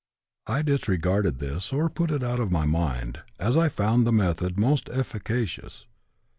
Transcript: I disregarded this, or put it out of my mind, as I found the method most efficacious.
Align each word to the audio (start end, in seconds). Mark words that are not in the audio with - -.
I 0.47 0.63
disregarded 0.63 1.37
this, 1.37 1.71
or 1.71 1.87
put 1.87 2.09
it 2.09 2.23
out 2.23 2.39
of 2.39 2.51
my 2.51 2.65
mind, 2.65 3.21
as 3.39 3.55
I 3.55 3.69
found 3.69 4.07
the 4.07 4.11
method 4.11 4.57
most 4.59 4.89
efficacious. 4.89 5.85